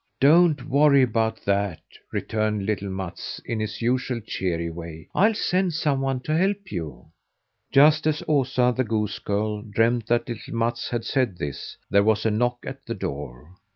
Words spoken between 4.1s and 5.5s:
cheery way. "I'll